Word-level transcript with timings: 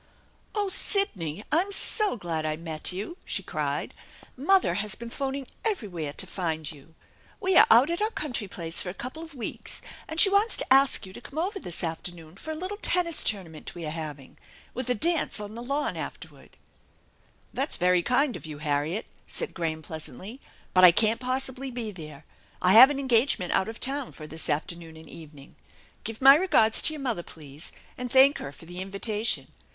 "Oh, 0.55 0.67
Sidney! 0.67 1.43
I'm 1.51 1.71
so 1.71 2.17
glad 2.17 2.43
I 2.43 2.55
met 2.57 2.91
you 2.91 3.09
1" 3.09 3.15
she 3.23 3.43
cried. 3.43 3.93
"Mother 4.35 4.73
has 4.73 4.95
been 4.95 5.11
phoning 5.11 5.45
everywhere 5.63 6.11
to 6.13 6.25
find 6.25 6.71
you. 6.71 6.95
We 7.39 7.55
are 7.55 7.67
out 7.69 7.91
at 7.91 8.01
our 8.01 8.09
country 8.09 8.47
place 8.47 8.81
for 8.81 8.89
a 8.89 8.95
couple 8.95 9.21
of 9.21 9.35
weeks, 9.35 9.79
and 10.07 10.19
she 10.19 10.27
wants 10.27 10.57
to 10.57 10.73
ask 10.73 11.05
you 11.05 11.13
to 11.13 11.21
come 11.21 11.37
over 11.37 11.59
this 11.59 11.83
afternoon 11.83 12.35
for 12.37 12.49
a 12.49 12.55
little 12.55 12.77
tennis 12.77 13.23
tournament 13.23 13.75
we 13.75 13.85
are 13.85 13.91
having, 13.91 14.39
with 14.73 14.89
a 14.89 14.95
dance 14.95 15.39
on 15.39 15.53
the 15.53 15.61
lawn 15.61 15.95
afterward 15.95 16.49
1 16.49 16.49
.""That's 17.53 17.77
very 17.77 18.01
kind 18.01 18.35
of 18.35 18.47
you, 18.47 18.57
Harriet/' 18.57 19.05
said 19.27 19.53
Graham 19.53 19.83
pleas 19.83 20.07
antly," 20.07 20.39
but 20.73 20.83
I 20.83 20.91
can't 20.91 21.19
possibly 21.21 21.69
be 21.69 21.91
there. 21.91 22.25
I 22.59 22.73
have 22.73 22.89
an 22.89 22.97
engagement 22.97 23.53
out 23.53 23.69
of 23.69 23.79
town 23.79 24.13
for 24.13 24.25
this 24.25 24.49
afternoon 24.49 24.97
and 24.97 25.07
evening. 25.07 25.57
Give 26.03 26.23
my 26.23 26.33
regards 26.33 26.81
to 26.81 26.93
your 26.93 27.01
mother, 27.01 27.21
please, 27.21 27.71
and 27.99 28.11
thank 28.11 28.39
her 28.39 28.51
for 28.51 28.65
the 28.65 28.81
invitation. 28.81 29.49